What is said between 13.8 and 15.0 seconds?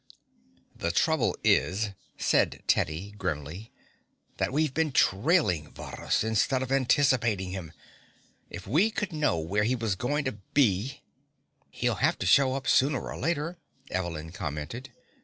Evelyn commented.